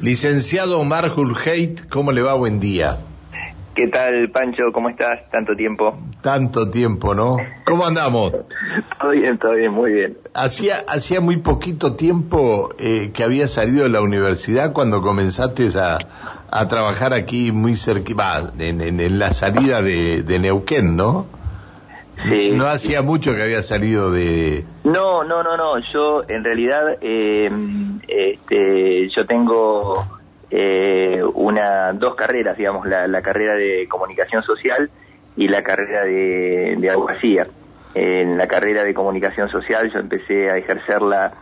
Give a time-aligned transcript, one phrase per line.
[0.00, 2.32] Licenciado Omar Hulheit, ¿cómo le va?
[2.32, 2.98] Buen día.
[3.74, 4.72] ¿Qué tal, Pancho?
[4.72, 5.20] ¿Cómo estás?
[5.30, 5.98] Tanto tiempo.
[6.22, 7.36] Tanto tiempo, ¿no?
[7.66, 8.32] ¿Cómo andamos?
[9.00, 10.16] todo bien, todo bien, muy bien.
[10.32, 15.98] Hacía, hacía muy poquito tiempo eh, que había salido de la universidad cuando comenzaste a,
[16.50, 21.26] a trabajar aquí muy cerca, en, en, la salida de, de Neuquén, ¿no?
[22.28, 24.64] Sí, no hacía mucho que había salido de...
[24.84, 25.78] No, no, no, no.
[25.92, 27.50] Yo en realidad, eh,
[28.08, 30.04] este, yo tengo
[30.50, 34.90] eh, una, dos carreras, digamos, la, la, carrera de comunicación social
[35.36, 37.46] y la carrera de, de abogacía.
[37.94, 41.32] En la carrera de comunicación social yo empecé a ejercerla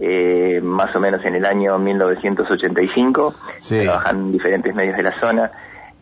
[0.00, 3.34] eh, más o menos en el año 1985,
[3.68, 5.50] trabajando en diferentes medios de la zona.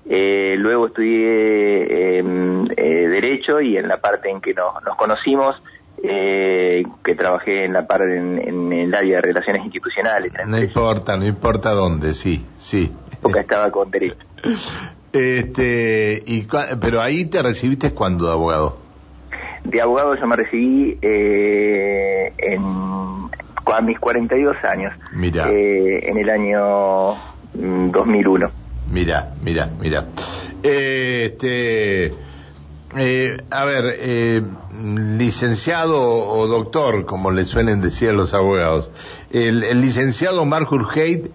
[0.08, 5.62] Eh, luego estudié em, eh, Derecho y en la parte en que nos, nos conocimos,
[6.02, 10.32] eh, que trabajé en la parte en, el área de relaciones institucionales.
[10.46, 12.90] No importa, no importa dónde, sí, sí.
[13.20, 14.16] Porque estaba con Derecho.
[15.12, 16.46] Este, y,
[16.80, 18.78] pero ahí te recibiste cuando de abogado.
[19.62, 22.62] De abogado yo me recibí eh, en,
[23.66, 24.94] a mis 42 años.
[25.12, 25.50] Mira.
[25.50, 27.14] Eh, en el año
[27.52, 28.61] 2001.
[28.90, 30.06] Mira, mira, mira.
[30.62, 32.14] Eh, este,
[32.96, 34.42] eh, a ver, eh,
[35.18, 38.90] licenciado o doctor, como le suelen decir a los abogados,
[39.30, 41.30] el, licenciado Marcus Haidt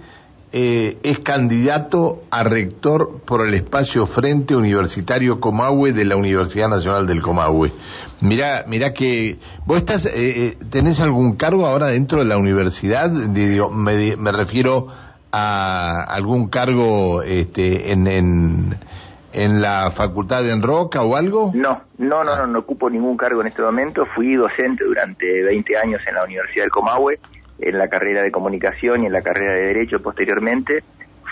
[0.49, 7.21] es candidato a rector por el espacio Frente Universitario Comahue de la Universidad Nacional del
[7.21, 7.73] Comahue.
[8.21, 10.09] Mira, mira que vos estás,
[10.71, 14.87] tenés algún cargo ahora dentro de la universidad, me refiero
[15.31, 18.75] a algún cargo este, en, en,
[19.61, 21.51] la facultad de Enroca o algo?
[21.53, 24.05] No, no, no, no, no ocupo ningún cargo en este momento.
[24.15, 27.19] Fui docente durante 20 años en la Universidad del Comahue,
[27.59, 30.83] en la carrera de comunicación y en la carrera de derecho posteriormente.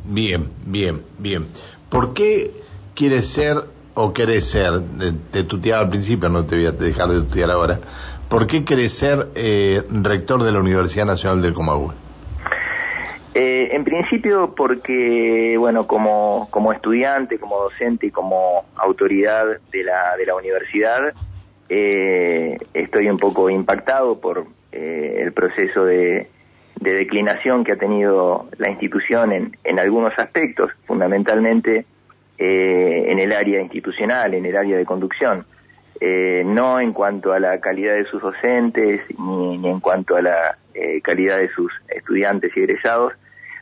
[0.05, 1.47] Bien, bien, bien.
[1.89, 2.51] ¿Por qué
[2.95, 3.57] quieres ser
[3.95, 4.81] o querés ser,
[5.31, 7.81] te tuteaba al principio, no te voy a dejar de tutear ahora,
[8.29, 11.93] ¿por qué querés ser eh, rector de la Universidad Nacional del Comahue?
[13.35, 20.17] Eh, en principio porque, bueno, como, como estudiante, como docente y como autoridad de la,
[20.17, 21.13] de la universidad,
[21.69, 26.29] eh, estoy un poco impactado por eh, el proceso de,
[26.81, 31.85] declinación que ha tenido la institución en, en algunos aspectos, fundamentalmente
[32.39, 35.45] eh, en el área institucional, en el área de conducción.
[36.01, 40.57] no en cuanto a la calidad de sus docentes ni, en cuanto a la
[41.03, 43.13] calidad de sus estudiantes y egresados,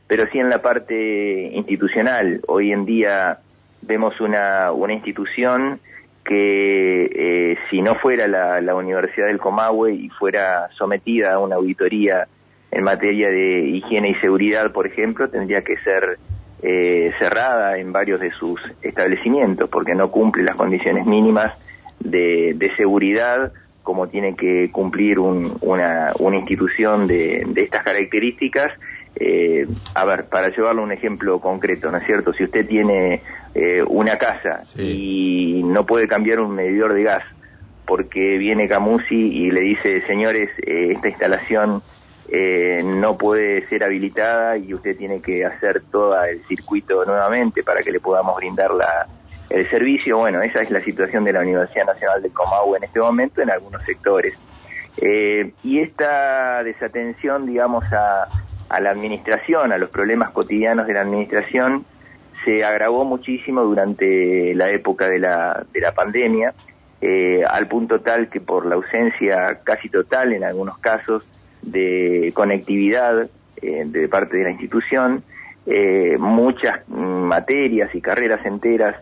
[0.07, 2.41] pero sí en la parte institucional.
[2.47, 3.41] Hoy en día
[3.83, 5.81] vemos una, una institución
[6.29, 12.29] que eh, si no fuera la, Universidad del Comahue y fuera sometida a una auditoría
[12.71, 16.19] en materia de higiene y seguridad, por ejemplo, tendría que ser
[16.63, 21.55] eh, cerrada en varios de sus establecimientos porque no cumple las condiciones mínimas
[21.99, 23.51] de, seguridad
[23.83, 28.71] como tiene que cumplir una, una institución de, de estas características
[29.21, 32.33] eh, a ver, para llevarlo a un ejemplo concreto, ¿no es cierto?
[32.33, 37.25] Si usted tiene eh, una casa y no puede cambiar un medidor de gas
[37.85, 41.83] porque viene Camusi y le dice, señores, eh, esta instalación
[42.31, 47.91] no puede ser habilitada y usted tiene que hacer todo el circuito nuevamente para que
[47.91, 49.07] le podamos brindar la,
[49.49, 50.19] el servicio.
[50.19, 53.51] Bueno, esa es la situación de la Universidad Nacional del Comahue en este momento en
[53.51, 54.35] algunos sectores.
[55.01, 58.29] y esta desatención, digamos, a
[58.69, 61.85] a la administración, a los problemas cotidianos de la administración,
[62.45, 66.55] se agravó muchísimo durante la época de la, de la pandemia,
[67.01, 71.25] eh, al punto tal que por la ausencia casi total en algunos casos
[71.63, 73.29] de conectividad
[73.63, 75.23] eh, de parte de la institución,
[75.67, 78.97] eh, muchas materias y carreras enteras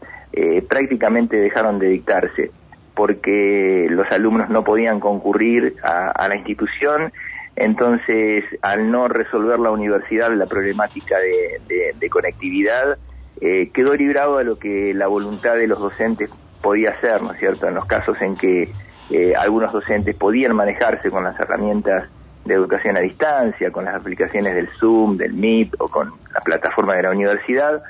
[0.69, 2.51] prácticamente dejaron de dictarse
[2.95, 7.11] porque los alumnos no podían concurrir a la institución
[7.57, 12.99] entonces, al no resolver la universidad la problemática de, conectividad,
[13.41, 16.31] eh, quedó librado a lo que la voluntad de los docentes
[16.63, 17.67] podía hacer, ¿no es cierto?
[17.67, 18.71] En los casos en que
[19.11, 22.09] eh, algunos docentes podían manejarse con las herramientas
[22.45, 26.95] de educación a distancia, con las aplicaciones del Zoom, del Meet o con la plataforma
[26.95, 27.83] de la universidad,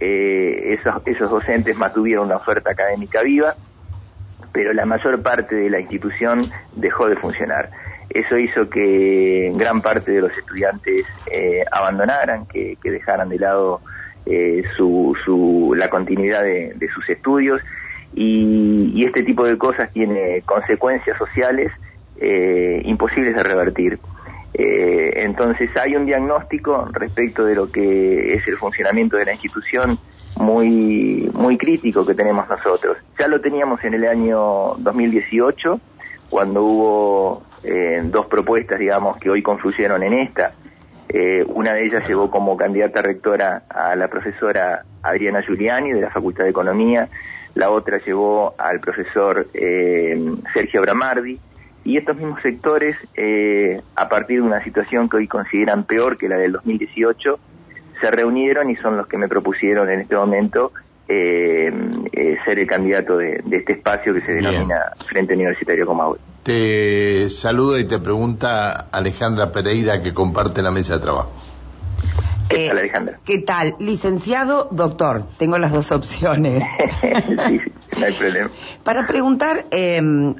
[0.00, 3.56] eh, esos, esos docentes mantuvieron una oferta académica viva,
[4.52, 6.42] pero la mayor parte de la institución
[6.76, 7.70] dejó de funcionar.
[8.10, 13.80] Eso hizo que gran parte de los estudiantes eh, abandonaran, que, dejaran de lado
[14.24, 17.60] eh, su, la continuidad de, sus estudios
[18.14, 21.70] y, este tipo de cosas tiene consecuencias sociales
[22.20, 23.98] eh, imposibles de revertir.
[24.54, 29.98] entonces hay un diagnóstico respecto de lo que es el funcionamiento de la institución
[30.38, 32.96] muy, muy crítico que tenemos nosotros.
[33.18, 35.80] Ya lo teníamos en el año 2018,
[36.30, 40.52] cuando hubo eh, dos propuestas, digamos, que hoy confluyeron en esta.
[41.08, 46.10] Eh, una de ellas llevó como candidata rectora a la profesora Adriana Giuliani de la
[46.10, 47.08] Facultad de Economía,
[47.54, 51.40] la otra llevó al profesor eh, Sergio Bramardi,
[51.84, 52.96] y estos mismos sectores,
[53.96, 57.38] a partir de una situación que hoy consideran peor que la del 2018,
[58.00, 60.72] se reunieron y son los que me propusieron en este momento
[61.08, 61.72] eh,
[62.12, 66.18] eh, ser el candidato de, este espacio que se denomina Frente Universitario Comahue.
[66.48, 71.28] Te saludo y te pregunta Alejandra Pereira que comparte la mesa de trabajo.
[72.48, 73.20] ¿Qué tal, eh, Alejandra?
[73.22, 73.76] ¿Qué tal?
[73.78, 75.26] Licenciado, doctor.
[75.36, 76.64] Tengo las dos opciones.
[77.02, 77.60] sí,
[77.98, 78.50] no hay problema.
[78.82, 79.66] Para preguntar,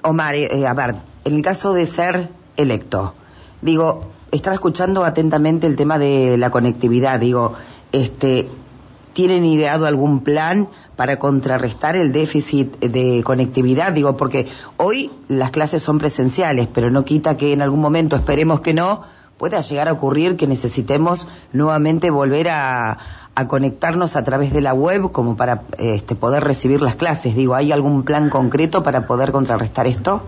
[0.02, 0.94] Omar, a ver,
[1.26, 3.12] en el caso de ser electo,
[3.60, 7.20] digo, estaba escuchando atentamente el tema de la conectividad.
[7.20, 7.52] Digo,
[7.92, 8.48] este,
[9.18, 13.92] ¿tienen ideado algún plan para contrarrestar el déficit de conectividad?
[13.92, 18.60] Digo, porque hoy las clases son presenciales, pero no quita que en algún momento, esperemos
[18.60, 19.02] que no,
[19.36, 22.96] pueda llegar a ocurrir que necesitemos nuevamente volver a,
[23.34, 27.34] a conectarnos a través de la web como para este, poder recibir las clases.
[27.34, 30.22] Digo, ¿hay algún plan concreto para poder contrarrestar esto?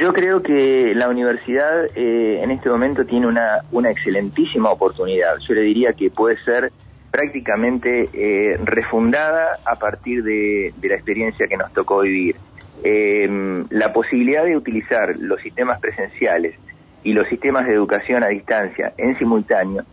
[0.00, 5.38] Yo creo que la universidad eh, en este momento tiene una, una excelentísima oportunidad.
[5.46, 6.72] Yo le diría que puede ser
[7.16, 12.36] prácticamente eh, refundada a partir de, la experiencia que nos tocó vivir.
[12.84, 16.56] Eh, la posibilidad de utilizar los sistemas presenciales
[17.04, 19.84] y los sistemas de educación a distancia en simultáneo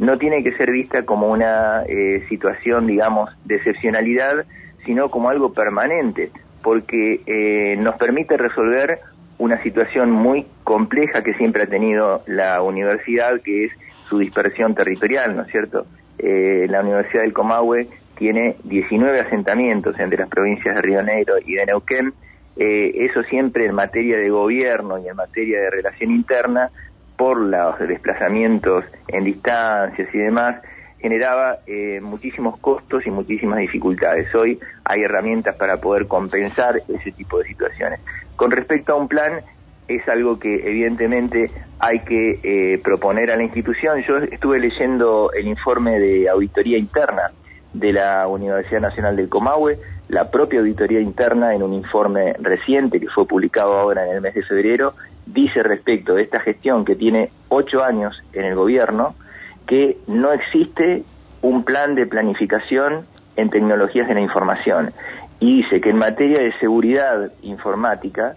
[0.00, 1.84] no tiene que ser vista como una
[2.28, 4.44] situación, digamos, de excepcionalidad,
[4.84, 6.32] sino como algo permanente,
[6.64, 8.98] porque nos permite resolver
[9.38, 13.72] una situación muy compleja que siempre ha tenido la universidad, que es
[14.08, 15.86] su dispersión territorial, ¿no es cierto?
[16.22, 21.54] Eh, la Universidad del Comahue tiene 19 asentamientos entre las provincias de Río Negro y
[21.54, 22.14] de Neuquén.
[22.56, 26.70] Eh, eso siempre en materia de gobierno y en materia de relación interna,
[27.16, 30.56] por los desplazamientos en distancias y demás,
[31.00, 34.32] generaba eh, muchísimos costos y muchísimas dificultades.
[34.34, 38.00] Hoy hay herramientas para poder compensar ese tipo de situaciones.
[38.36, 39.40] Con respecto a un plan,
[39.88, 44.02] es algo que evidentemente hay que eh, proponer a la institución.
[44.06, 47.32] Yo estuve leyendo el informe de auditoría interna
[47.72, 53.08] de la Universidad Nacional del Comahue, la propia auditoría interna en un informe reciente que
[53.08, 54.94] fue publicado ahora en el mes de febrero,
[55.26, 59.14] dice respecto de esta gestión que tiene ocho años en el gobierno,
[59.66, 61.04] que no existe
[61.40, 63.06] un plan de planificación
[63.36, 64.92] en tecnologías de la información
[65.40, 68.36] y dice que en materia de seguridad informática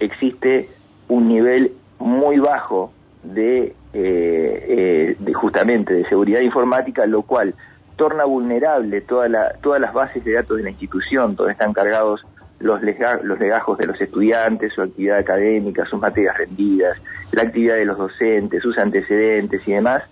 [0.00, 0.68] existe
[1.08, 7.54] un nivel muy bajo de, eh, eh, justamente de seguridad informática, lo cual
[7.96, 12.24] torna vulnerable toda la, todas las bases de datos de la institución, donde están cargados
[12.58, 12.80] los,
[13.22, 17.00] los legajos de los estudiantes, su actividad académica, sus materias rendidas,
[17.32, 20.02] la actividad de los docentes, sus antecedentes y demás,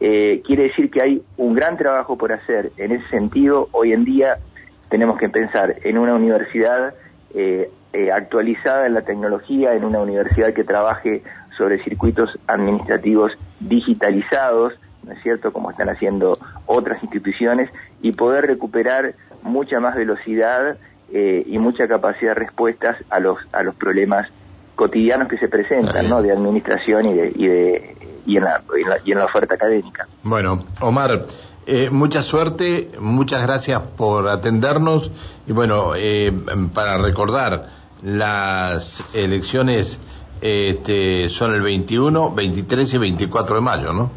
[0.00, 2.72] eh, quiere decir que hay un gran trabajo por hacer.
[2.76, 4.38] En ese sentido, hoy en día
[4.88, 6.94] tenemos que pensar en una universidad
[7.34, 11.22] eh, eh, actualizada en la tecnología, en una universidad que trabaje
[11.56, 14.72] sobre circuitos administrativos digitalizados,
[15.04, 17.70] ¿no es cierto?, como están haciendo otras instituciones,
[18.00, 20.76] y poder recuperar mucha más velocidad
[21.10, 24.26] y mucha capacidad de respuestas a los, a los problemas
[24.76, 28.62] cotidianos que se presentan, ¿no?, de administración y de, y de y en la,
[29.04, 30.06] y en la oferta académica.
[30.22, 31.26] Bueno, Omar,
[31.64, 35.12] eh, mucha suerte, muchas gracias por atendernos
[35.46, 36.32] y bueno, eh,
[36.74, 37.68] para recordar,
[38.02, 40.00] las elecciones
[40.40, 44.10] este, son el 21, 23 y 24 de mayo, ¿no?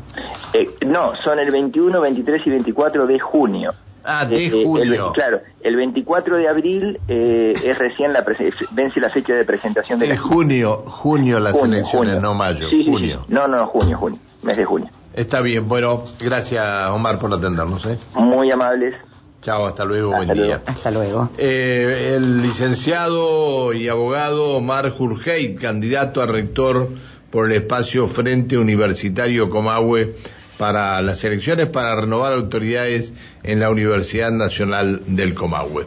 [0.54, 3.74] Eh, no, son el 21, 23 y 24 de junio.
[4.04, 5.12] Ah, de junio.
[5.14, 8.24] claro, el 24 de abril es recién la
[8.72, 10.12] vence la fecha de presentación de...
[10.12, 13.26] Es junio, junio las elecciones, no mayo, junio.
[13.28, 14.90] No, no, junio, junio, mes de junio.
[15.16, 17.86] Está bien, bueno, gracias Omar por atendernos.
[17.86, 17.98] ¿eh?
[18.16, 18.96] Muy amables.
[19.42, 20.62] Chao, hasta luego, buen día.
[20.66, 21.30] Hasta luego.
[21.38, 26.90] Eh, el licenciado y abogado Omar Jurgeit, candidato a rector
[27.30, 30.16] por el espacio Frente Universitario Comahue
[30.58, 35.86] para las elecciones para renovar autoridades en la Universidad Nacional del Comahue.